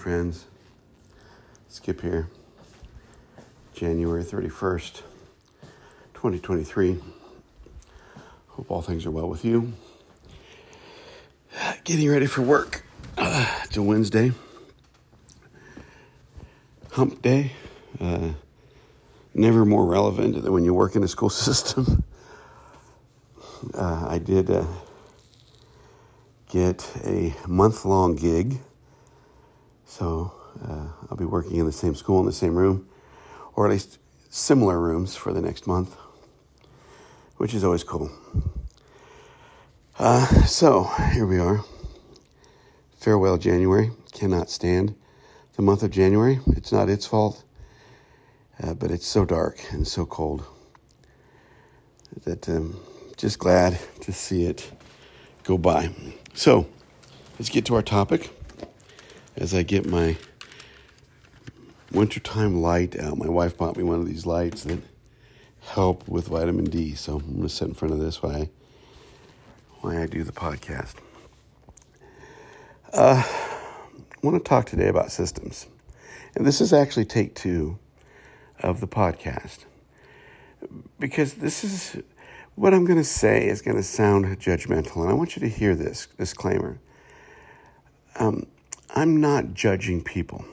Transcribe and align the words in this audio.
Friends. 0.00 0.46
Skip 1.68 2.00
here. 2.00 2.26
January 3.74 4.24
31st, 4.24 5.02
2023. 6.14 6.98
Hope 8.46 8.70
all 8.70 8.80
things 8.80 9.04
are 9.04 9.10
well 9.10 9.28
with 9.28 9.44
you. 9.44 9.74
Getting 11.84 12.08
ready 12.08 12.24
for 12.24 12.40
work. 12.40 12.82
It's 13.18 13.76
a 13.76 13.82
Wednesday. 13.82 14.32
Hump 16.92 17.20
day. 17.20 17.52
Uh, 18.00 18.30
never 19.34 19.66
more 19.66 19.84
relevant 19.84 20.42
than 20.42 20.50
when 20.50 20.64
you 20.64 20.72
work 20.72 20.96
in 20.96 21.04
a 21.04 21.08
school 21.08 21.28
system. 21.48 22.04
Uh, 23.74 24.06
I 24.08 24.16
did 24.16 24.50
uh, 24.50 24.64
get 26.48 26.90
a 27.04 27.34
month 27.46 27.84
long 27.84 28.16
gig 28.16 28.60
so 29.90 30.32
uh, 30.64 30.86
I'll 31.10 31.16
be 31.16 31.24
working 31.24 31.56
in 31.56 31.66
the 31.66 31.72
same 31.72 31.96
school 31.96 32.20
in 32.20 32.26
the 32.26 32.32
same 32.32 32.54
room, 32.54 32.88
or 33.54 33.66
at 33.66 33.72
least 33.72 33.98
similar 34.28 34.78
rooms 34.78 35.16
for 35.16 35.32
the 35.32 35.42
next 35.42 35.66
month, 35.66 35.96
which 37.38 37.54
is 37.54 37.64
always 37.64 37.82
cool. 37.82 38.08
Uh, 39.98 40.26
so 40.44 40.84
here 41.12 41.26
we 41.26 41.40
are. 41.40 41.64
Farewell, 42.98 43.36
January. 43.36 43.90
Cannot 44.12 44.48
stand 44.48 44.94
the 45.56 45.62
month 45.62 45.82
of 45.82 45.90
January. 45.90 46.38
It's 46.48 46.70
not 46.70 46.88
its 46.88 47.04
fault, 47.04 47.42
uh, 48.62 48.74
but 48.74 48.92
it's 48.92 49.06
so 49.06 49.24
dark 49.24 49.58
and 49.72 49.86
so 49.86 50.06
cold 50.06 50.44
that 52.24 52.48
um, 52.48 52.80
just 53.16 53.40
glad 53.40 53.78
to 54.02 54.12
see 54.12 54.44
it 54.44 54.70
go 55.42 55.58
by. 55.58 55.90
So 56.34 56.68
let's 57.38 57.48
get 57.48 57.64
to 57.66 57.74
our 57.74 57.82
topic 57.82 58.30
as 59.36 59.54
I 59.54 59.62
get 59.62 59.86
my 59.86 60.16
wintertime 61.92 62.60
light 62.60 62.98
out. 62.98 63.18
My 63.18 63.28
wife 63.28 63.56
bought 63.56 63.76
me 63.76 63.82
one 63.82 64.00
of 64.00 64.06
these 64.06 64.26
lights 64.26 64.64
that 64.64 64.80
help 65.60 66.06
with 66.08 66.28
vitamin 66.28 66.64
D. 66.64 66.94
So 66.94 67.16
I'm 67.16 67.26
going 67.26 67.42
to 67.42 67.48
sit 67.48 67.68
in 67.68 67.74
front 67.74 67.94
of 67.94 68.00
this 68.00 68.22
while 68.22 68.36
I, 68.36 68.50
while 69.80 69.96
I 69.96 70.06
do 70.06 70.22
the 70.22 70.32
podcast. 70.32 70.94
Uh, 72.92 73.22
I 73.24 74.26
want 74.26 74.42
to 74.42 74.48
talk 74.48 74.66
today 74.66 74.88
about 74.88 75.12
systems. 75.12 75.66
And 76.34 76.46
this 76.46 76.60
is 76.60 76.72
actually 76.72 77.04
take 77.04 77.34
two 77.34 77.78
of 78.60 78.80
the 78.80 78.86
podcast. 78.86 79.64
Because 80.98 81.34
this 81.34 81.64
is 81.64 82.02
what 82.54 82.74
I'm 82.74 82.84
going 82.84 82.98
to 82.98 83.04
say 83.04 83.48
is 83.48 83.62
going 83.62 83.76
to 83.76 83.82
sound 83.82 84.26
judgmental. 84.38 85.02
And 85.02 85.10
I 85.10 85.14
want 85.14 85.36
you 85.36 85.40
to 85.40 85.48
hear 85.48 85.74
this 85.74 86.08
disclaimer. 86.18 86.78
Um, 88.16 88.46
I'm 88.92 89.20
not 89.20 89.54
judging 89.54 90.02
people 90.02 90.44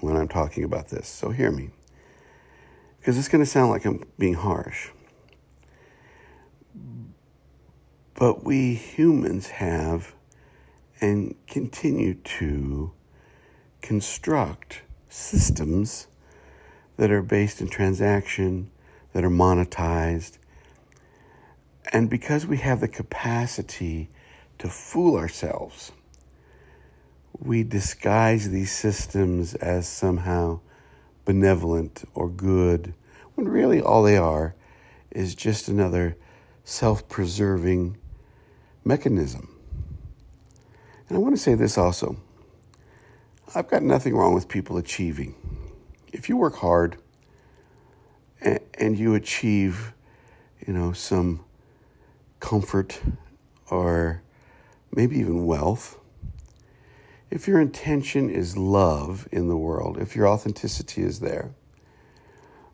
when 0.00 0.16
I'm 0.16 0.28
talking 0.28 0.62
about 0.62 0.88
this, 0.88 1.08
so 1.08 1.30
hear 1.30 1.50
me. 1.50 1.70
Because 2.98 3.16
it's 3.16 3.28
going 3.28 3.42
to 3.42 3.50
sound 3.50 3.70
like 3.70 3.86
I'm 3.86 4.04
being 4.18 4.34
harsh. 4.34 4.90
But 8.14 8.44
we 8.44 8.74
humans 8.74 9.48
have 9.48 10.14
and 11.00 11.34
continue 11.46 12.14
to 12.14 12.92
construct 13.80 14.82
systems 15.08 16.06
that 16.98 17.10
are 17.10 17.22
based 17.22 17.60
in 17.60 17.68
transaction, 17.68 18.70
that 19.14 19.24
are 19.24 19.30
monetized. 19.30 20.36
And 21.92 22.10
because 22.10 22.46
we 22.46 22.58
have 22.58 22.80
the 22.80 22.88
capacity 22.88 24.10
to 24.58 24.68
fool 24.68 25.16
ourselves, 25.16 25.90
we 27.38 27.62
disguise 27.62 28.50
these 28.50 28.72
systems 28.72 29.54
as 29.54 29.88
somehow 29.88 30.60
benevolent 31.24 32.04
or 32.14 32.28
good, 32.28 32.94
when 33.34 33.48
really 33.48 33.80
all 33.80 34.02
they 34.02 34.16
are 34.16 34.54
is 35.10 35.34
just 35.34 35.68
another 35.68 36.16
self 36.64 37.08
preserving 37.08 37.96
mechanism. 38.84 39.48
And 41.08 41.16
I 41.16 41.20
want 41.20 41.34
to 41.34 41.40
say 41.40 41.54
this 41.54 41.76
also 41.76 42.16
I've 43.54 43.68
got 43.68 43.82
nothing 43.82 44.16
wrong 44.16 44.34
with 44.34 44.48
people 44.48 44.78
achieving. 44.78 45.34
If 46.12 46.28
you 46.28 46.36
work 46.36 46.56
hard 46.56 46.96
and, 48.40 48.98
you 48.98 49.14
achieve, 49.14 49.92
you 50.66 50.72
know, 50.72 50.92
some 50.92 51.44
comfort 52.40 53.00
or 53.70 54.22
maybe 54.90 55.18
even 55.18 55.46
wealth, 55.46 55.98
if 57.32 57.48
your 57.48 57.58
intention 57.58 58.28
is 58.28 58.58
love 58.58 59.26
in 59.32 59.48
the 59.48 59.56
world, 59.56 59.96
if 59.96 60.14
your 60.14 60.28
authenticity 60.28 61.02
is 61.02 61.20
there, 61.20 61.54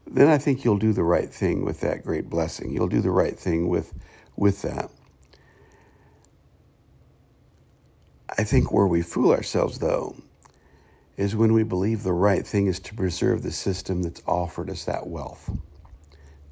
then 0.04 0.26
I 0.26 0.36
think 0.36 0.64
you'll 0.64 0.78
do 0.78 0.92
the 0.92 1.04
right 1.04 1.32
thing 1.32 1.64
with 1.64 1.80
that 1.82 2.02
great 2.02 2.28
blessing. 2.28 2.72
You'll 2.72 2.88
do 2.88 3.00
the 3.00 3.12
right 3.12 3.38
thing 3.38 3.69
with, 3.69 3.94
with 4.34 4.62
that. 4.62 4.91
I 8.36 8.42
think 8.42 8.72
where 8.72 8.88
we 8.88 9.00
fool 9.00 9.30
ourselves, 9.30 9.78
though, 9.78 10.16
is 11.16 11.36
when 11.36 11.52
we 11.52 11.62
believe 11.62 12.02
the 12.02 12.12
right 12.12 12.44
thing 12.44 12.66
is 12.66 12.80
to 12.80 12.94
preserve 12.96 13.44
the 13.44 13.52
system 13.52 14.02
that's 14.02 14.22
offered 14.26 14.70
us 14.70 14.84
that 14.86 15.06
wealth. 15.06 15.50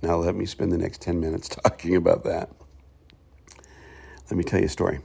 Now, 0.01 0.15
let 0.15 0.37
me 0.37 0.47
spend 0.47 0.71
the 0.71 0.79
next 0.79 1.03
10 1.03 1.19
minutes 1.19 1.49
talking 1.65 1.97
about 1.97 2.23
that. 2.23 2.51
Let 4.31 4.37
me 4.37 4.45
tell 4.45 4.61
you 4.61 4.67
a 4.67 4.69
story. 4.69 5.01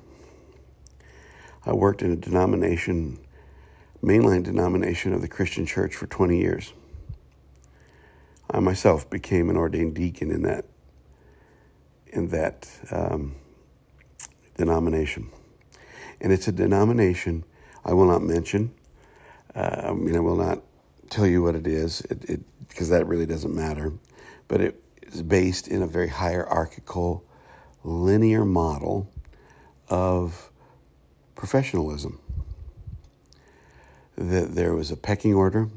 I 1.65 1.73
worked 1.73 2.01
in 2.01 2.11
a 2.11 2.15
denomination, 2.15 3.19
mainline 4.03 4.43
denomination 4.43 5.13
of 5.13 5.21
the 5.21 5.27
Christian 5.27 5.65
church 5.65 5.95
for 5.95 6.07
20 6.07 6.37
years. 6.37 6.73
I 8.49 8.59
myself 8.59 9.09
became 9.09 9.49
an 9.49 9.57
ordained 9.57 9.95
deacon 9.95 10.31
in 10.31 10.41
that 10.43 10.65
in 12.07 12.27
that 12.27 12.67
um, 12.91 13.35
denomination, 14.57 15.29
and 16.19 16.33
it's 16.33 16.47
a 16.49 16.51
denomination 16.51 17.45
I 17.85 17.93
will 17.93 18.05
not 18.05 18.21
mention. 18.21 18.73
Uh, 19.55 19.83
I 19.85 19.93
mean, 19.93 20.15
I 20.15 20.19
will 20.19 20.35
not 20.35 20.61
tell 21.09 21.25
you 21.25 21.41
what 21.41 21.55
it 21.55 21.67
is, 21.67 22.01
because 22.67 22.89
that 22.89 23.07
really 23.07 23.25
doesn't 23.25 23.53
matter. 23.53 23.93
But 24.47 24.61
it 24.61 24.83
is 25.03 25.23
based 25.23 25.67
in 25.67 25.81
a 25.81 25.87
very 25.87 26.09
hierarchical, 26.09 27.23
linear 27.83 28.45
model 28.45 29.09
of 29.89 30.50
professionalism. 31.41 32.19
That 34.15 34.53
there 34.53 34.75
was 34.75 34.91
a 34.91 34.95
pecking 34.95 35.33
order 35.33 35.69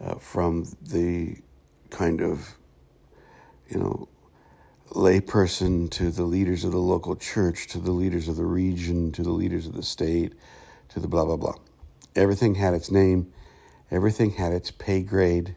uh, 0.00 0.14
from 0.20 0.68
the 0.80 1.38
kind 1.90 2.20
of, 2.20 2.54
you 3.68 3.80
know, 3.80 4.08
layperson 4.90 5.90
to 5.90 6.12
the 6.12 6.22
leaders 6.22 6.62
of 6.62 6.70
the 6.70 6.78
local 6.78 7.16
church, 7.16 7.66
to 7.72 7.78
the 7.78 7.90
leaders 7.90 8.28
of 8.28 8.36
the 8.36 8.44
region, 8.44 9.10
to 9.10 9.24
the 9.24 9.32
leaders 9.32 9.66
of 9.66 9.72
the 9.72 9.82
state, 9.82 10.34
to 10.90 11.00
the 11.00 11.08
blah, 11.08 11.24
blah, 11.24 11.36
blah. 11.36 11.56
Everything 12.14 12.54
had 12.54 12.72
its 12.72 12.88
name, 12.88 13.32
everything 13.90 14.30
had 14.30 14.52
its 14.52 14.70
pay 14.70 15.02
grade. 15.02 15.56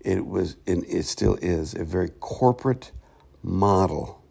It 0.00 0.24
was, 0.26 0.56
and 0.66 0.86
it 0.86 1.04
still 1.04 1.34
is, 1.42 1.74
a 1.74 1.84
very 1.84 2.08
corporate 2.08 2.92
model, 3.42 4.24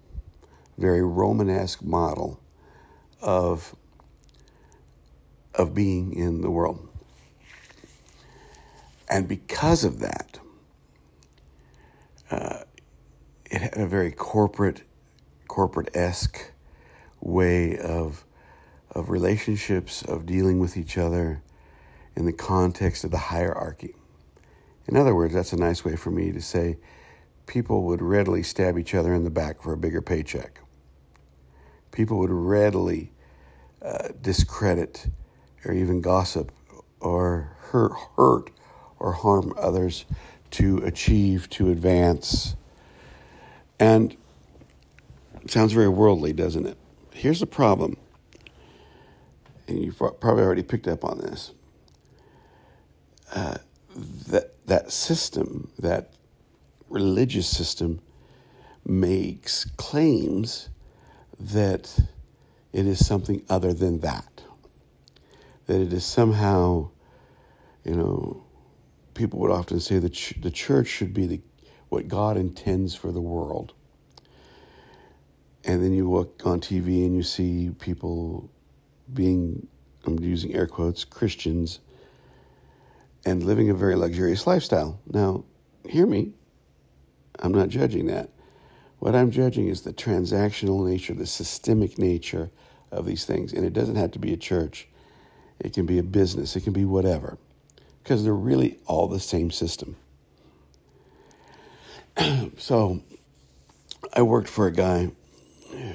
very 0.76 1.04
Romanesque 1.04 1.84
model 1.84 2.40
of 3.22 3.76
of 5.56 5.74
being 5.74 6.14
in 6.14 6.42
the 6.42 6.50
world. 6.50 6.88
And 9.10 9.28
because 9.28 9.84
of 9.84 10.00
that, 10.00 10.40
uh, 12.30 12.60
it 13.46 13.62
had 13.62 13.78
a 13.78 13.86
very 13.86 14.12
corporate, 14.12 14.84
corporate 15.48 15.90
esque 15.94 16.52
way 17.20 17.78
of, 17.78 18.24
of 18.92 19.10
relationships, 19.10 20.02
of 20.04 20.26
dealing 20.26 20.60
with 20.60 20.78
each 20.78 20.98
other 20.98 21.42
in 22.16 22.26
the 22.26 22.34
context 22.34 23.04
of 23.04 23.12
the 23.12 23.18
hierarchy. 23.18 23.96
In 24.88 24.96
other 24.96 25.14
words, 25.14 25.34
that's 25.34 25.54
a 25.54 25.58
nice 25.58 25.84
way 25.84 25.96
for 25.96 26.12
me 26.12 26.32
to 26.32 26.42
say 26.42 26.78
people 27.46 27.84
would 27.84 28.02
readily 28.02 28.44
stab 28.44 28.78
each 28.78 28.96
other 28.96 29.14
in 29.14 29.26
the 29.26 29.30
back 29.30 29.62
for 29.62 29.74
a 29.74 29.78
bigger 29.78 30.02
paycheck. 30.02 30.62
People 31.92 32.18
would 32.20 32.32
readily 32.32 33.12
uh, 33.82 34.10
discredit 34.22 35.08
or 35.66 35.74
even 35.74 36.02
gossip 36.02 36.52
or 37.00 37.56
hurt, 37.60 37.94
hurt 38.18 38.52
or 39.00 39.14
harm 39.14 39.54
others 39.58 40.06
to 40.52 40.78
achieve, 40.80 41.50
to 41.50 41.70
advance. 41.70 42.56
And 43.80 44.16
sounds 45.48 45.74
very 45.74 45.90
worldly, 45.90 46.34
doesn't 46.34 46.66
it? 46.66 46.78
Here's 47.14 47.40
the 47.40 47.48
problem, 47.48 47.98
and 49.68 49.84
you've 49.84 49.98
probably 49.98 50.44
already 50.44 50.64
picked 50.64 50.88
up 50.88 51.04
on 51.04 51.20
this. 51.20 51.52
Uh, 53.34 53.58
that 53.96 54.66
that 54.66 54.92
system, 54.92 55.72
that 55.80 56.14
religious 56.90 57.48
system, 57.48 58.02
makes 58.86 59.66
claims 59.66 60.70
that 61.40 62.00
it 62.74 62.86
is 62.86 63.06
something 63.06 63.44
other 63.50 63.74
than 63.74 64.00
that 64.00 64.31
that 65.72 65.80
it 65.80 65.94
is 65.94 66.04
somehow, 66.06 66.90
you 67.86 67.96
know, 67.96 68.44
people 69.14 69.40
would 69.40 69.52
often 69.52 69.80
say 69.80 70.00
that 70.00 70.10
ch- 70.10 70.34
the 70.42 70.52
church 70.52 70.88
should 70.88 71.14
be 71.14 71.26
the 71.26 71.42
what 71.88 72.10
God 72.10 72.36
intends 72.36 72.94
for 72.94 73.12
the 73.12 73.22
world. 73.22 73.74
And 75.64 75.82
then 75.82 75.94
you 75.94 76.10
look 76.10 76.42
on 76.46 76.60
TV 76.60 77.06
and 77.06 77.16
you 77.16 77.24
see 77.24 77.70
people 77.80 78.50
being, 79.14 79.68
I'm 80.06 80.20
using 80.20 80.54
air 80.54 80.68
quotes, 80.68 81.06
Christians, 81.06 81.80
and 83.26 83.44
living 83.44 83.70
a 83.70 83.74
very 83.74 83.96
luxurious 83.96 84.46
lifestyle. 84.48 85.00
Now, 85.06 85.46
hear 85.88 86.06
me, 86.06 86.34
I'm 87.40 87.54
not 87.54 87.70
judging 87.70 88.08
that. 88.08 88.30
What 89.00 89.16
I'm 89.16 89.32
judging 89.32 89.68
is 89.68 89.82
the 89.82 89.94
transactional 89.94 90.86
nature, 90.86 91.14
the 91.14 91.28
systemic 91.28 91.98
nature 91.98 92.52
of 92.92 93.06
these 93.06 93.24
things. 93.24 93.54
And 93.54 93.66
it 93.66 93.74
doesn't 93.74 93.96
have 93.96 94.12
to 94.12 94.20
be 94.20 94.34
a 94.34 94.38
church, 94.38 94.88
it 95.64 95.74
can 95.74 95.86
be 95.86 95.98
a 95.98 96.04
business, 96.04 96.56
it 96.56 96.62
can 96.62 96.74
be 96.74 96.86
whatever, 96.86 97.38
because 98.04 98.24
they're 98.24 98.34
really 98.34 98.80
all 98.86 99.08
the 99.08 99.20
same 99.20 99.52
system. 99.52 99.96
so 102.58 103.02
I 104.14 104.22
worked 104.22 104.50
for 104.50 104.68
a 104.68 104.72
guy 104.72 105.12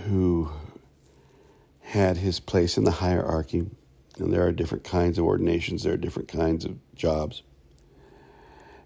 who 0.06 0.50
had 1.80 2.16
his 2.16 2.40
place 2.40 2.76
in 2.76 2.84
the 2.84 2.90
hierarchy. 2.90 3.66
And 4.18 4.32
there 4.32 4.44
are 4.44 4.52
different 4.52 4.84
kinds 4.84 5.18
of 5.18 5.24
ordinations, 5.24 5.82
there 5.82 5.92
are 5.92 5.98
different 5.98 6.28
kinds 6.28 6.64
of 6.64 6.78
jobs. 6.94 7.42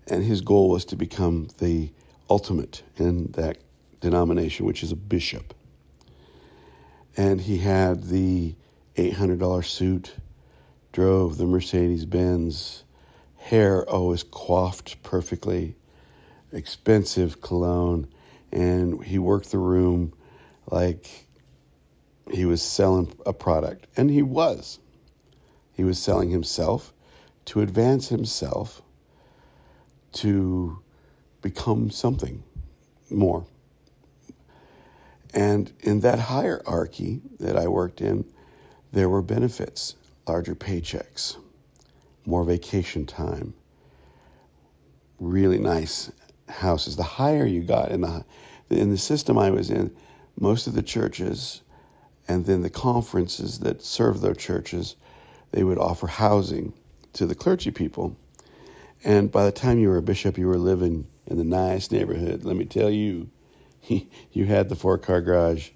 And 0.07 0.25
his 0.25 0.41
goal 0.41 0.69
was 0.69 0.85
to 0.87 0.97
become 0.97 1.49
the 1.59 1.91
ultimate 2.29 2.83
in 2.97 3.33
that 3.33 3.59
denomination, 4.01 4.67
which 4.67 4.83
is 4.83 4.93
a 4.93 4.97
bishop. 4.97 5.55
And 7.17 7.43
he 7.43 7.59
had 7.59 8.05
the 8.05 8.55
$800 8.97 9.65
suit, 9.65 10.15
drove 10.93 11.39
the 11.39 11.47
Mercedes 11.47 12.05
Benz, 12.05 12.85
hair 13.37 13.89
always 13.89 14.23
coiffed 14.23 15.03
perfectly, 15.03 15.77
expensive 16.53 17.41
cologne, 17.41 18.09
and 18.53 19.05
he 19.05 19.19
worked 19.19 19.51
the 19.51 19.59
room 19.59 20.13
like 20.71 21.27
he 22.31 22.45
was 22.45 22.63
selling 22.63 23.13
a 23.27 23.33
product. 23.33 23.87
And 23.97 24.11
he 24.11 24.23
was. 24.23 24.79
He 25.73 25.85
was 25.85 25.99
selling 25.99 26.31
himself 26.31 26.93
to 27.47 27.61
advance 27.61 28.09
himself 28.09 28.83
to 30.13 30.81
become 31.43 31.91
something 31.91 32.43
more. 33.09 33.47
And 35.33 35.73
in 35.81 36.01
that 36.01 36.19
hierarchy 36.19 37.23
that 37.39 37.57
I 37.57 37.69
worked 37.69 38.01
in, 38.01 38.25
there 38.93 39.09
were 39.09 39.23
benefits, 39.23 39.95
larger 40.27 40.55
paychecks, 40.55 41.37
more 42.27 42.45
vacation 42.45 43.07
time, 43.07 43.55
really 45.19 45.59
nice 45.59 46.11
houses. 46.49 46.97
The 46.97 47.03
higher 47.03 47.47
you 47.47 47.63
got 47.63 47.91
in 47.91 48.03
the 48.03 48.25
in 48.69 48.91
the 48.91 48.99
system 48.99 49.37
I 49.37 49.51
was 49.51 49.71
in, 49.71 49.95
most 50.39 50.67
of 50.67 50.75
the 50.75 50.83
churches 50.83 51.63
and 52.29 52.47
then 52.47 52.63
the 52.63 52.71
conferences 52.71 53.59
that 53.59 53.83
served 53.83 54.23
their 54.23 54.37
churches, 54.37 54.95
they 55.51 55.65
would 55.65 55.79
offer 55.79 56.07
housing 56.07 56.73
to 57.13 57.27
the 57.27 57.35
clergy 57.35 57.73
people. 57.73 58.17
And 59.03 59.33
by 59.33 59.45
the 59.45 59.53
time 59.53 59.81
you 59.81 59.89
were 59.89 59.97
a 59.97 60.03
bishop, 60.03 60.39
you 60.39 60.47
were 60.47 60.59
living 60.59 61.09
in 61.27 61.39
the 61.39 61.45
nice 61.45 61.91
neighborhood. 61.91 62.45
Let 62.45 62.55
me 62.55 62.67
tell 62.67 62.89
you, 62.89 63.31
you 63.89 64.47
had 64.47 64.69
the 64.69 64.77
four 64.77 64.97
car 64.97 65.21
garage 65.21 65.71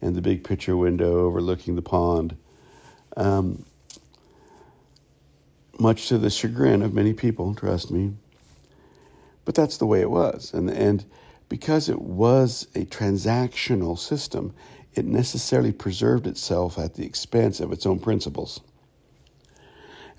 and 0.00 0.14
the 0.14 0.22
big 0.22 0.44
picture 0.44 0.76
window 0.76 1.24
overlooking 1.24 1.74
the 1.74 1.82
pond. 1.82 2.36
Um, 3.16 3.64
much 5.78 6.08
to 6.08 6.18
the 6.18 6.30
chagrin 6.30 6.82
of 6.82 6.94
many 6.94 7.12
people, 7.12 7.54
trust 7.54 7.90
me. 7.90 8.14
But 9.44 9.54
that's 9.54 9.76
the 9.76 9.86
way 9.86 10.00
it 10.00 10.10
was. 10.10 10.52
And, 10.52 10.70
and 10.70 11.04
because 11.48 11.88
it 11.88 12.00
was 12.00 12.66
a 12.74 12.84
transactional 12.84 13.98
system, 13.98 14.54
it 14.94 15.04
necessarily 15.04 15.72
preserved 15.72 16.26
itself 16.26 16.78
at 16.78 16.94
the 16.94 17.04
expense 17.04 17.60
of 17.60 17.70
its 17.70 17.86
own 17.86 18.00
principles. 18.00 18.60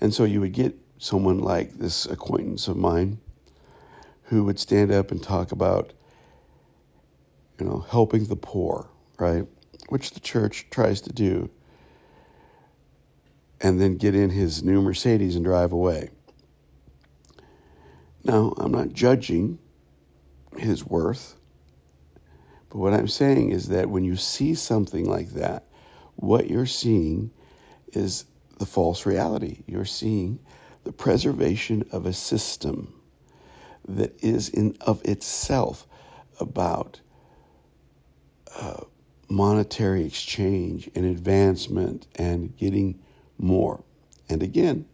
And 0.00 0.14
so 0.14 0.24
you 0.24 0.40
would 0.40 0.52
get 0.52 0.76
someone 0.98 1.38
like 1.38 1.74
this 1.74 2.06
acquaintance 2.06 2.68
of 2.68 2.76
mine 2.76 3.18
who 4.24 4.44
would 4.44 4.58
stand 4.58 4.92
up 4.92 5.10
and 5.10 5.22
talk 5.22 5.52
about, 5.52 5.92
you 7.58 7.66
know, 7.66 7.84
helping 7.90 8.26
the 8.26 8.36
poor, 8.36 8.88
right? 9.18 9.46
Which 9.88 10.12
the 10.12 10.20
church 10.20 10.66
tries 10.70 11.00
to 11.02 11.12
do, 11.12 11.50
and 13.60 13.80
then 13.80 13.96
get 13.96 14.14
in 14.14 14.30
his 14.30 14.62
new 14.62 14.80
Mercedes 14.80 15.36
and 15.36 15.44
drive 15.44 15.72
away. 15.72 16.10
Now, 18.24 18.54
I'm 18.56 18.72
not 18.72 18.92
judging 18.92 19.58
his 20.56 20.84
worth, 20.84 21.36
but 22.70 22.78
what 22.78 22.92
I'm 22.92 23.08
saying 23.08 23.50
is 23.50 23.68
that 23.68 23.88
when 23.88 24.04
you 24.04 24.16
see 24.16 24.54
something 24.54 25.08
like 25.08 25.30
that, 25.30 25.64
what 26.16 26.50
you're 26.50 26.66
seeing 26.66 27.30
is 27.92 28.24
the 28.58 28.66
false 28.66 29.06
reality. 29.06 29.62
You're 29.66 29.84
seeing 29.84 30.40
the 30.84 30.92
preservation 30.92 31.84
of 31.92 32.06
a 32.06 32.12
system 32.12 32.94
that 33.86 34.22
is 34.22 34.48
in 34.48 34.76
of 34.80 35.02
itself 35.04 35.86
about 36.40 37.00
uh, 38.56 38.84
monetary 39.28 40.04
exchange 40.04 40.90
and 40.94 41.04
advancement 41.04 42.06
and 42.16 42.56
getting 42.56 43.00
more. 43.38 43.84
And 44.28 44.42
again, 44.42 44.86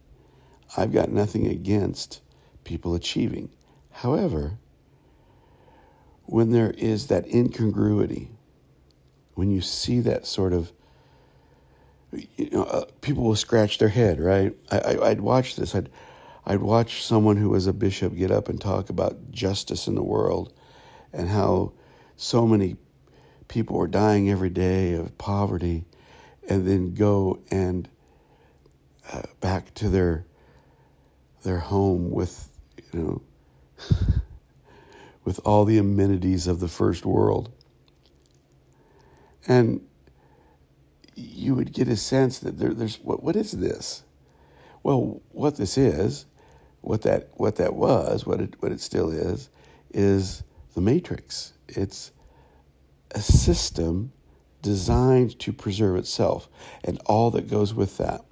I've 0.77 0.93
got 0.93 1.09
nothing 1.09 1.47
against 1.47 2.21
people 2.63 2.95
achieving. 2.95 3.49
However, 3.91 4.57
when 6.23 6.51
there 6.51 6.71
is 6.71 7.07
that 7.07 7.27
incongruity, 7.27 8.31
when 9.33 9.51
you 9.51 9.61
see 9.61 9.99
that 10.01 10.25
sort 10.25 10.53
of, 10.53 10.71
you 12.11 12.49
know, 12.51 12.63
uh, 12.63 12.85
people 13.01 13.23
will 13.23 13.35
scratch 13.35 13.77
their 13.77 13.89
head, 13.89 14.19
right? 14.19 14.55
I, 14.71 14.79
I, 14.79 15.09
I'd 15.09 15.21
watch 15.21 15.55
this. 15.55 15.75
I'd 15.75 15.89
I'd 16.47 16.61
watch 16.61 17.03
someone 17.03 17.37
who 17.37 17.49
was 17.49 17.65
a 17.65 17.73
bishop 17.73 18.15
get 18.15 18.29
up 18.29 18.49
and 18.49 18.61
talk 18.61 18.89
about 18.89 19.31
justice 19.31 19.87
in 19.87 19.95
the 19.95 20.03
world 20.03 20.53
and 21.11 21.29
how 21.29 21.73
so 22.17 22.45
many 22.45 22.77
people 23.47 23.81
are 23.81 23.87
dying 23.87 24.29
every 24.29 24.51
day 24.51 24.93
of 24.93 25.17
poverty 25.17 25.85
and 26.47 26.67
then 26.67 26.93
go 26.93 27.39
and 27.49 27.89
uh, 29.11 29.23
back 29.39 29.73
to 29.75 29.89
their 29.89 30.25
their 31.43 31.59
home 31.59 32.11
with 32.11 32.49
you 32.91 32.99
know 32.99 33.21
with 35.23 35.39
all 35.45 35.65
the 35.65 35.77
amenities 35.77 36.47
of 36.47 36.59
the 36.59 36.67
first 36.67 37.05
world 37.05 37.51
and 39.47 39.85
you 41.15 41.55
would 41.55 41.71
get 41.71 41.87
a 41.87 41.95
sense 41.95 42.39
that 42.39 42.57
there, 42.57 42.73
there's 42.73 42.97
what, 42.97 43.23
what 43.23 43.35
is 43.35 43.51
this 43.51 44.03
well 44.83 45.21
what 45.31 45.57
this 45.57 45.77
is 45.77 46.25
what 46.85 47.01
that 47.01 47.29
what 47.33 47.55
that 47.55 47.73
was, 47.73 48.25
what 48.25 48.39
it 48.39 48.53
what 48.59 48.71
it 48.71 48.79
still 48.79 49.09
is, 49.09 49.49
is 49.91 50.43
the 50.75 50.81
matrix. 50.81 51.53
It's 51.67 52.11
a 53.11 53.21
system 53.21 54.11
designed 54.61 55.39
to 55.39 55.51
preserve 55.51 55.95
itself 55.97 56.47
and 56.83 56.99
all 57.05 57.31
that 57.31 57.49
goes 57.49 57.73
with 57.73 57.97
that. 57.97 58.23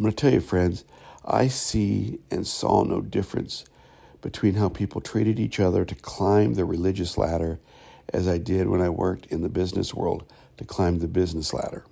I'm 0.00 0.04
going 0.04 0.14
to 0.14 0.20
tell 0.22 0.32
you, 0.32 0.40
friends, 0.40 0.86
I 1.26 1.48
see 1.48 2.20
and 2.30 2.46
saw 2.46 2.84
no 2.84 3.02
difference 3.02 3.66
between 4.22 4.54
how 4.54 4.70
people 4.70 5.02
treated 5.02 5.38
each 5.38 5.60
other 5.60 5.84
to 5.84 5.94
climb 5.94 6.54
the 6.54 6.64
religious 6.64 7.18
ladder 7.18 7.60
as 8.08 8.26
I 8.26 8.38
did 8.38 8.66
when 8.68 8.80
I 8.80 8.88
worked 8.88 9.26
in 9.26 9.42
the 9.42 9.50
business 9.50 9.92
world 9.92 10.24
to 10.56 10.64
climb 10.64 11.00
the 11.00 11.06
business 11.06 11.52
ladder. 11.52 11.84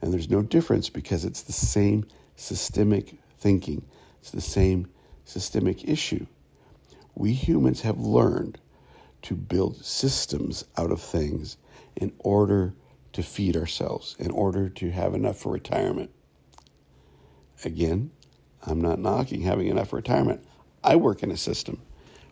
And 0.00 0.12
there's 0.12 0.30
no 0.30 0.40
difference 0.40 0.88
because 0.88 1.24
it's 1.24 1.42
the 1.42 1.52
same 1.52 2.06
systemic 2.36 3.18
thinking. 3.40 3.84
It's 4.20 4.30
the 4.30 4.40
same 4.40 4.86
systemic 5.24 5.88
issue. 5.88 6.26
We 7.16 7.32
humans 7.32 7.80
have 7.80 7.98
learned 7.98 8.60
to 9.22 9.34
build 9.34 9.84
systems 9.84 10.64
out 10.78 10.92
of 10.92 11.02
things 11.02 11.56
in 11.96 12.12
order 12.20 12.72
to 13.14 13.24
feed 13.24 13.56
ourselves, 13.56 14.14
in 14.20 14.30
order 14.30 14.68
to 14.68 14.92
have 14.92 15.12
enough 15.12 15.38
for 15.38 15.50
retirement. 15.50 16.12
Again, 17.64 18.10
I'm 18.66 18.80
not 18.80 18.98
knocking 18.98 19.42
having 19.42 19.68
enough 19.68 19.92
retirement. 19.92 20.44
I 20.82 20.96
work 20.96 21.22
in 21.22 21.30
a 21.30 21.36
system 21.36 21.82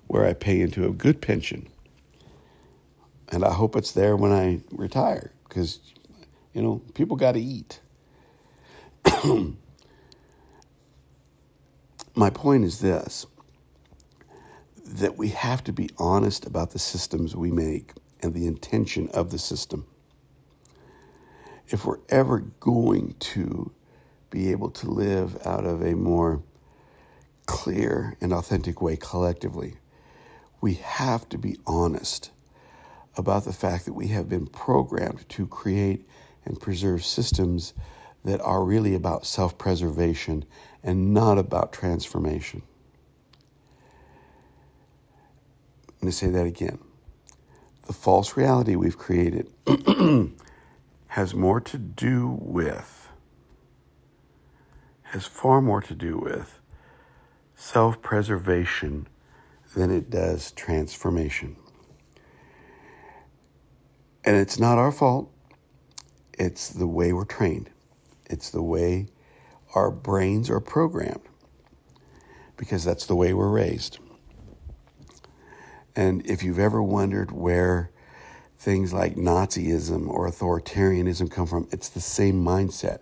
where 0.06 0.26
I 0.26 0.32
pay 0.32 0.60
into 0.60 0.86
a 0.86 0.92
good 0.92 1.20
pension. 1.20 1.68
And 3.30 3.44
I 3.44 3.52
hope 3.52 3.76
it's 3.76 3.92
there 3.92 4.16
when 4.16 4.32
I 4.32 4.62
retire 4.70 5.32
because, 5.48 5.80
you 6.54 6.62
know, 6.62 6.82
people 6.94 7.16
got 7.16 7.32
to 7.32 7.40
eat. 7.40 7.80
my 12.14 12.30
point 12.30 12.64
is 12.64 12.80
this 12.80 13.26
that 14.84 15.18
we 15.18 15.28
have 15.28 15.62
to 15.62 15.72
be 15.72 15.90
honest 15.98 16.46
about 16.46 16.70
the 16.70 16.78
systems 16.78 17.36
we 17.36 17.50
make 17.50 17.92
and 18.22 18.32
the 18.32 18.46
intention 18.46 19.08
of 19.10 19.30
the 19.30 19.38
system. 19.38 19.86
If 21.68 21.84
we're 21.84 21.98
ever 22.08 22.38
going 22.38 23.14
to 23.20 23.70
be 24.30 24.50
able 24.50 24.70
to 24.70 24.90
live 24.90 25.38
out 25.46 25.64
of 25.64 25.82
a 25.82 25.94
more 25.94 26.42
clear 27.46 28.16
and 28.20 28.32
authentic 28.32 28.82
way 28.82 28.96
collectively. 28.96 29.74
We 30.60 30.74
have 30.74 31.28
to 31.30 31.38
be 31.38 31.56
honest 31.66 32.30
about 33.16 33.44
the 33.44 33.52
fact 33.52 33.84
that 33.86 33.94
we 33.94 34.08
have 34.08 34.28
been 34.28 34.46
programmed 34.46 35.28
to 35.30 35.46
create 35.46 36.06
and 36.44 36.60
preserve 36.60 37.04
systems 37.04 37.74
that 38.24 38.40
are 38.40 38.64
really 38.64 38.94
about 38.94 39.26
self 39.26 39.56
preservation 39.58 40.44
and 40.82 41.12
not 41.14 41.38
about 41.38 41.72
transformation. 41.72 42.62
Let 46.00 46.04
me 46.04 46.10
say 46.12 46.28
that 46.28 46.46
again. 46.46 46.78
The 47.86 47.92
false 47.92 48.36
reality 48.36 48.76
we've 48.76 48.98
created 48.98 49.50
has 51.08 51.34
more 51.34 51.60
to 51.60 51.78
do 51.78 52.38
with, 52.40 52.97
has 55.10 55.26
far 55.26 55.60
more 55.60 55.80
to 55.80 55.94
do 55.94 56.18
with 56.18 56.60
self 57.54 58.00
preservation 58.02 59.08
than 59.74 59.90
it 59.90 60.10
does 60.10 60.52
transformation. 60.52 61.56
And 64.24 64.36
it's 64.36 64.58
not 64.58 64.78
our 64.78 64.92
fault, 64.92 65.32
it's 66.38 66.68
the 66.68 66.86
way 66.86 67.12
we're 67.12 67.24
trained, 67.24 67.70
it's 68.26 68.50
the 68.50 68.62
way 68.62 69.08
our 69.74 69.90
brains 69.90 70.50
are 70.50 70.60
programmed, 70.60 71.26
because 72.56 72.84
that's 72.84 73.06
the 73.06 73.16
way 73.16 73.32
we're 73.32 73.48
raised. 73.50 73.98
And 75.96 76.24
if 76.26 76.42
you've 76.42 76.58
ever 76.58 76.82
wondered 76.82 77.32
where 77.32 77.90
things 78.58 78.92
like 78.92 79.16
Nazism 79.16 80.08
or 80.08 80.28
authoritarianism 80.28 81.30
come 81.30 81.46
from, 81.46 81.68
it's 81.72 81.88
the 81.88 82.00
same 82.00 82.44
mindset. 82.44 82.98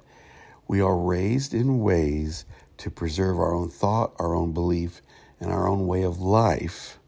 We 0.69 0.81
are 0.81 0.97
raised 0.97 1.55
in 1.55 1.81
ways 1.81 2.45
to 2.79 2.91
preserve 2.91 3.39
our 3.39 3.55
own 3.55 3.69
thought, 3.71 4.13
our 4.19 4.35
own 4.35 4.53
belief, 4.53 5.01
and 5.41 5.51
our 5.51 5.69
own 5.69 5.87
way 5.87 6.03
of 6.03 6.21
life 6.21 6.99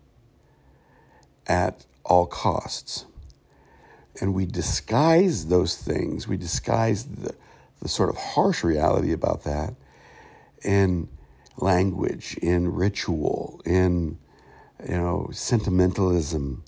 at 1.47 1.85
all 2.05 2.27
costs. 2.27 3.07
And 4.21 4.35
we 4.35 4.47
disguise 4.47 5.47
those 5.47 5.77
things, 5.77 6.27
we 6.27 6.37
disguise 6.37 7.05
the, 7.05 7.35
the 7.81 7.88
sort 7.88 8.09
of 8.09 8.17
harsh 8.17 8.65
reality 8.65 9.12
about 9.12 9.45
that 9.45 9.75
in 10.62 11.09
language, 11.57 12.37
in 12.43 12.73
ritual, 12.73 13.61
in 13.65 14.19
you 14.87 14.97
know 14.97 15.29
sentimentalism, 15.33 16.65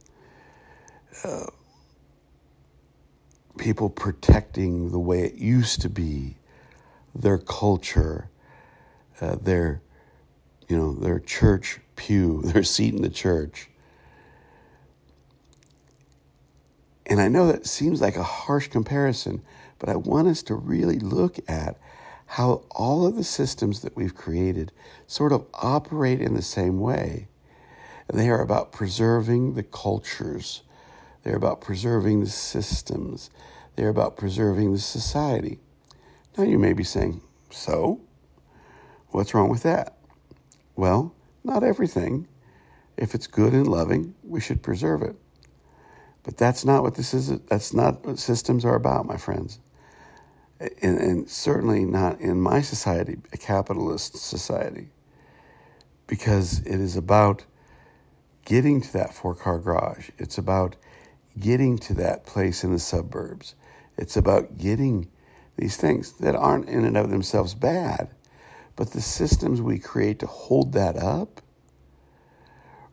uh, 1.24 1.46
people 3.58 3.90
protecting 3.90 4.90
the 4.90 4.98
way 4.98 5.22
it 5.22 5.34
used 5.34 5.80
to 5.82 5.88
be, 5.88 6.36
their 7.14 7.38
culture, 7.38 8.28
uh, 9.20 9.36
their, 9.36 9.82
you 10.68 10.76
know, 10.76 10.92
their 10.92 11.18
church 11.18 11.80
pew, 11.96 12.42
their 12.44 12.62
seat 12.62 12.94
in 12.94 13.02
the 13.02 13.10
church. 13.10 13.68
And 17.06 17.20
I 17.20 17.28
know 17.28 17.48
that 17.48 17.66
seems 17.66 18.00
like 18.00 18.16
a 18.16 18.22
harsh 18.22 18.68
comparison, 18.68 19.42
but 19.78 19.88
I 19.88 19.96
want 19.96 20.28
us 20.28 20.42
to 20.44 20.54
really 20.54 20.98
look 21.00 21.38
at 21.48 21.76
how 22.26 22.62
all 22.70 23.04
of 23.04 23.16
the 23.16 23.24
systems 23.24 23.80
that 23.80 23.96
we've 23.96 24.14
created 24.14 24.70
sort 25.08 25.32
of 25.32 25.44
operate 25.54 26.20
in 26.20 26.34
the 26.34 26.42
same 26.42 26.78
way. 26.78 27.26
They 28.06 28.28
are 28.28 28.40
about 28.40 28.70
preserving 28.70 29.54
the 29.54 29.64
cultures, 29.64 30.62
they're 31.22 31.36
about 31.36 31.60
preserving 31.60 32.20
the 32.20 32.30
systems, 32.30 33.30
they're 33.74 33.88
about 33.88 34.16
preserving 34.16 34.72
the 34.72 34.78
society. 34.78 35.58
Now 36.40 36.46
you 36.46 36.58
may 36.58 36.72
be 36.72 36.84
saying, 36.84 37.20
so? 37.50 38.00
What's 39.08 39.34
wrong 39.34 39.50
with 39.50 39.62
that? 39.62 39.98
Well, 40.74 41.14
not 41.44 41.62
everything. 41.62 42.28
If 42.96 43.14
it's 43.14 43.26
good 43.26 43.52
and 43.52 43.68
loving, 43.68 44.14
we 44.24 44.40
should 44.40 44.62
preserve 44.62 45.02
it. 45.02 45.16
But 46.22 46.38
that's 46.38 46.64
not 46.64 46.82
what 46.82 46.94
this 46.94 47.12
is. 47.12 47.28
That's 47.40 47.74
not 47.74 48.06
what 48.06 48.18
systems 48.18 48.64
are 48.64 48.74
about, 48.74 49.04
my 49.04 49.18
friends. 49.18 49.58
And, 50.60 50.98
and 50.98 51.28
certainly 51.28 51.84
not 51.84 52.18
in 52.22 52.40
my 52.40 52.62
society, 52.62 53.18
a 53.34 53.36
capitalist 53.36 54.16
society, 54.16 54.88
because 56.06 56.60
it 56.60 56.80
is 56.80 56.96
about 56.96 57.44
getting 58.46 58.80
to 58.80 58.92
that 58.94 59.12
four 59.12 59.34
car 59.34 59.58
garage. 59.58 60.08
It's 60.16 60.38
about 60.38 60.76
getting 61.38 61.76
to 61.80 61.94
that 61.94 62.24
place 62.24 62.64
in 62.64 62.72
the 62.72 62.78
suburbs. 62.78 63.54
It's 63.98 64.16
about 64.16 64.56
getting 64.56 65.10
these 65.60 65.76
things 65.76 66.12
that 66.12 66.34
aren't 66.34 66.70
in 66.70 66.86
and 66.86 66.96
of 66.96 67.10
themselves 67.10 67.52
bad, 67.52 68.08
but 68.76 68.92
the 68.92 69.00
systems 69.02 69.60
we 69.60 69.78
create 69.78 70.18
to 70.18 70.26
hold 70.26 70.72
that 70.72 70.96
up 70.96 71.42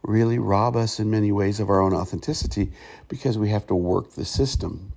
really 0.04 0.38
rob 0.38 0.76
us 0.76 1.00
in 1.00 1.10
many 1.10 1.32
ways 1.32 1.62
of 1.62 1.70
our 1.70 1.80
own 1.80 1.94
authenticity 1.94 2.74
because 3.08 3.38
we 3.38 3.50
have 3.50 3.66
to 3.66 3.74
work 3.74 4.12
the 4.12 4.26
system. 4.26 4.92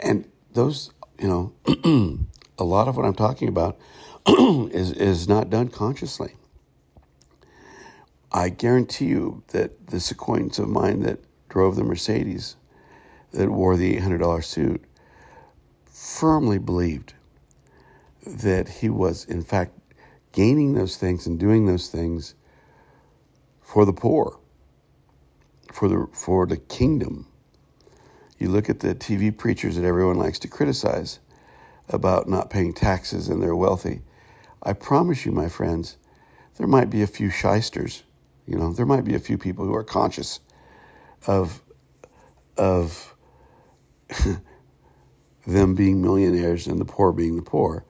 And 0.00 0.28
those, 0.52 0.90
you 1.20 1.28
know, 1.28 2.18
a 2.58 2.64
lot 2.64 2.88
of 2.88 2.96
what 2.96 3.06
I'm 3.06 3.14
talking 3.14 3.46
about 3.46 3.78
is, 4.26 4.90
is 4.90 5.28
not 5.28 5.48
done 5.48 5.68
consciously. 5.68 6.34
I 8.32 8.48
guarantee 8.48 9.06
you 9.06 9.44
that 9.48 9.86
this 9.86 10.10
acquaintance 10.10 10.58
of 10.58 10.68
mine 10.68 11.02
that 11.02 11.20
drove 11.48 11.76
the 11.76 11.84
Mercedes 11.84 12.56
that 13.30 13.48
wore 13.48 13.76
the 13.76 13.96
$800 13.96 14.42
suit 14.42 14.84
firmly 16.02 16.58
believed 16.58 17.14
that 18.26 18.68
he 18.68 18.88
was, 18.88 19.24
in 19.24 19.40
fact, 19.40 19.70
gaining 20.32 20.74
those 20.74 20.96
things 20.96 21.28
and 21.28 21.38
doing 21.38 21.66
those 21.66 21.88
things 21.88 22.34
for 23.60 23.84
the 23.84 23.92
poor, 23.92 24.40
for 25.72 25.88
the, 25.88 26.08
for 26.12 26.44
the 26.44 26.56
kingdom. 26.56 27.28
You 28.36 28.48
look 28.48 28.68
at 28.68 28.80
the 28.80 28.96
TV 28.96 29.36
preachers 29.36 29.76
that 29.76 29.84
everyone 29.84 30.16
likes 30.16 30.40
to 30.40 30.48
criticize 30.48 31.20
about 31.88 32.28
not 32.28 32.50
paying 32.50 32.74
taxes 32.74 33.28
and 33.28 33.40
they're 33.40 33.54
wealthy. 33.54 34.00
I 34.60 34.72
promise 34.72 35.24
you, 35.24 35.30
my 35.30 35.48
friends, 35.48 35.98
there 36.56 36.66
might 36.66 36.90
be 36.90 37.02
a 37.02 37.06
few 37.06 37.30
shysters. 37.30 38.02
You 38.48 38.58
know, 38.58 38.72
there 38.72 38.86
might 38.86 39.04
be 39.04 39.14
a 39.14 39.20
few 39.20 39.38
people 39.38 39.64
who 39.64 39.74
are 39.74 39.84
conscious 39.84 40.40
of 41.28 41.62
of 42.56 43.14
them 45.46 45.74
being 45.74 46.00
millionaires 46.00 46.66
and 46.66 46.80
the 46.80 46.84
poor 46.84 47.12
being 47.12 47.36
the 47.36 47.42
poor. 47.42 47.84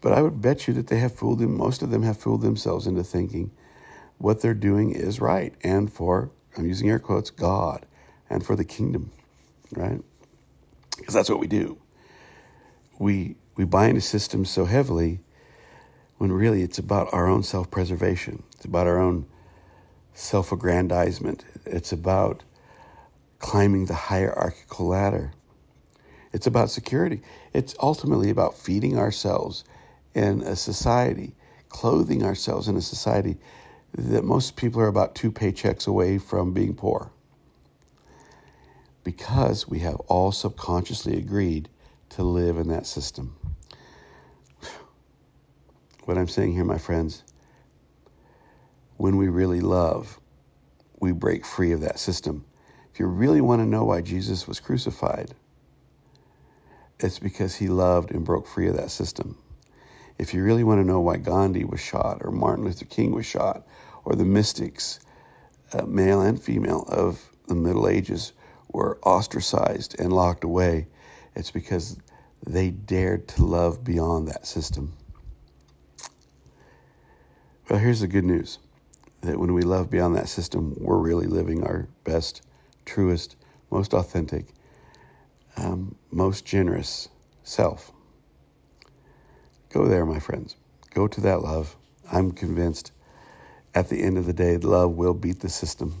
But 0.00 0.12
I 0.12 0.22
would 0.22 0.40
bet 0.40 0.68
you 0.68 0.74
that 0.74 0.88
they 0.88 0.98
have 0.98 1.14
fooled 1.14 1.38
them, 1.38 1.56
most 1.56 1.82
of 1.82 1.90
them 1.90 2.02
have 2.02 2.18
fooled 2.18 2.42
themselves 2.42 2.86
into 2.86 3.02
thinking 3.02 3.50
what 4.18 4.40
they're 4.40 4.54
doing 4.54 4.92
is 4.92 5.20
right 5.20 5.54
and 5.62 5.92
for, 5.92 6.30
I'm 6.56 6.66
using 6.66 6.88
air 6.88 6.98
quotes, 6.98 7.30
God 7.30 7.86
and 8.30 8.44
for 8.44 8.56
the 8.56 8.64
kingdom, 8.64 9.10
right? 9.72 10.00
Because 10.96 11.14
that's 11.14 11.28
what 11.28 11.40
we 11.40 11.46
do. 11.46 11.78
We, 12.98 13.36
we 13.56 13.64
buy 13.64 13.88
into 13.88 14.00
systems 14.00 14.50
so 14.50 14.64
heavily 14.64 15.20
when 16.18 16.32
really 16.32 16.62
it's 16.62 16.78
about 16.78 17.12
our 17.12 17.26
own 17.26 17.42
self 17.42 17.70
preservation, 17.70 18.44
it's 18.54 18.64
about 18.64 18.86
our 18.86 18.98
own 18.98 19.26
self 20.14 20.52
aggrandizement, 20.52 21.44
it's 21.66 21.92
about 21.92 22.44
climbing 23.40 23.86
the 23.86 23.94
hierarchical 23.94 24.86
ladder. 24.86 25.32
It's 26.34 26.48
about 26.48 26.68
security. 26.68 27.22
It's 27.52 27.76
ultimately 27.80 28.28
about 28.28 28.58
feeding 28.58 28.98
ourselves 28.98 29.62
in 30.14 30.42
a 30.42 30.56
society, 30.56 31.36
clothing 31.68 32.24
ourselves 32.24 32.66
in 32.66 32.76
a 32.76 32.82
society 32.82 33.38
that 33.96 34.24
most 34.24 34.56
people 34.56 34.80
are 34.80 34.88
about 34.88 35.14
two 35.14 35.30
paychecks 35.30 35.86
away 35.86 36.18
from 36.18 36.52
being 36.52 36.74
poor. 36.74 37.12
Because 39.04 39.68
we 39.68 39.78
have 39.80 39.94
all 40.08 40.32
subconsciously 40.32 41.16
agreed 41.16 41.68
to 42.10 42.24
live 42.24 42.58
in 42.58 42.66
that 42.66 42.88
system. 42.88 43.36
What 46.06 46.18
I'm 46.18 46.26
saying 46.26 46.54
here, 46.54 46.64
my 46.64 46.78
friends, 46.78 47.22
when 48.96 49.16
we 49.16 49.28
really 49.28 49.60
love, 49.60 50.18
we 50.98 51.12
break 51.12 51.46
free 51.46 51.70
of 51.70 51.80
that 51.82 52.00
system. 52.00 52.44
If 52.92 52.98
you 52.98 53.06
really 53.06 53.40
want 53.40 53.62
to 53.62 53.66
know 53.66 53.84
why 53.84 54.00
Jesus 54.00 54.48
was 54.48 54.58
crucified, 54.58 55.32
it's 57.00 57.18
because 57.18 57.56
he 57.56 57.68
loved 57.68 58.10
and 58.10 58.24
broke 58.24 58.46
free 58.46 58.68
of 58.68 58.76
that 58.76 58.90
system. 58.90 59.38
If 60.18 60.32
you 60.32 60.44
really 60.44 60.64
want 60.64 60.80
to 60.80 60.86
know 60.86 61.00
why 61.00 61.16
Gandhi 61.16 61.64
was 61.64 61.80
shot, 61.80 62.18
or 62.20 62.30
Martin 62.30 62.64
Luther 62.64 62.84
King 62.84 63.12
was 63.12 63.26
shot, 63.26 63.66
or 64.04 64.14
the 64.14 64.24
mystics, 64.24 65.00
uh, 65.72 65.82
male 65.86 66.20
and 66.20 66.40
female, 66.40 66.84
of 66.88 67.30
the 67.48 67.54
Middle 67.54 67.88
Ages 67.88 68.32
were 68.72 68.98
ostracized 69.02 69.98
and 69.98 70.12
locked 70.12 70.44
away, 70.44 70.86
it's 71.34 71.50
because 71.50 71.98
they 72.46 72.70
dared 72.70 73.26
to 73.28 73.44
love 73.44 73.82
beyond 73.82 74.28
that 74.28 74.46
system. 74.46 74.92
Well, 77.68 77.78
here's 77.78 78.00
the 78.00 78.06
good 78.06 78.24
news 78.24 78.58
that 79.22 79.38
when 79.38 79.54
we 79.54 79.62
love 79.62 79.90
beyond 79.90 80.14
that 80.16 80.28
system, 80.28 80.74
we're 80.78 80.98
really 80.98 81.26
living 81.26 81.64
our 81.64 81.88
best, 82.04 82.42
truest, 82.84 83.36
most 83.70 83.94
authentic, 83.94 84.48
um, 85.56 85.96
most 86.10 86.44
generous 86.44 87.08
self. 87.42 87.92
go 89.72 89.86
there, 89.86 90.06
my 90.06 90.18
friends. 90.18 90.56
Go 90.92 91.08
to 91.08 91.20
that 91.22 91.42
love. 91.42 91.76
I'm 92.10 92.32
convinced 92.32 92.92
at 93.74 93.88
the 93.88 94.02
end 94.02 94.16
of 94.16 94.26
the 94.26 94.32
day, 94.32 94.56
love 94.56 94.92
will 94.92 95.14
beat 95.14 95.40
the 95.40 95.48
system. 95.48 95.94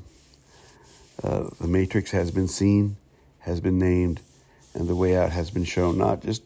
Uh, 1.22 1.48
the 1.60 1.66
matrix 1.66 2.12
has 2.12 2.30
been 2.30 2.48
seen, 2.48 2.96
has 3.40 3.60
been 3.60 3.78
named, 3.78 4.20
and 4.74 4.88
the 4.88 4.94
way 4.94 5.16
out 5.16 5.30
has 5.30 5.50
been 5.50 5.64
shown, 5.64 5.98
not 5.98 6.22
just 6.22 6.42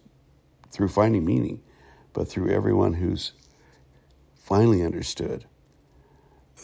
through 0.71 0.89
finding 0.89 1.25
meaning, 1.25 1.61
but 2.13 2.29
through 2.29 2.51
everyone 2.51 2.95
who's 2.95 3.33
finally 4.39 4.83
understood 4.83 5.45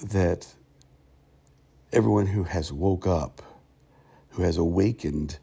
that 0.02 0.54
everyone 1.92 2.26
who 2.26 2.44
has 2.44 2.72
woke 2.72 3.06
up, 3.06 3.42
who 4.30 4.42
has 4.42 4.56
awakened 4.56 5.38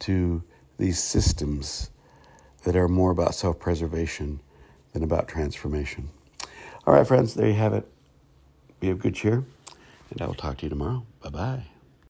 to 0.00 0.42
these 0.78 0.98
systems 1.02 1.90
that 2.64 2.76
are 2.76 2.88
more 2.88 3.10
about 3.10 3.34
self 3.34 3.58
preservation 3.58 4.40
than 4.92 5.02
about 5.02 5.28
transformation. 5.28 6.10
All 6.86 6.94
right, 6.94 7.06
friends, 7.06 7.34
there 7.34 7.48
you 7.48 7.54
have 7.54 7.74
it. 7.74 7.86
Be 8.80 8.90
of 8.90 8.98
good 8.98 9.14
cheer, 9.14 9.44
and 10.10 10.22
I 10.22 10.26
will 10.26 10.34
talk 10.34 10.58
to 10.58 10.66
you 10.66 10.70
tomorrow. 10.70 11.04
Bye 11.22 11.30
bye. 11.30 11.69